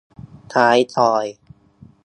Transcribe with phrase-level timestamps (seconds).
[0.53, 1.25] ท้ายทอย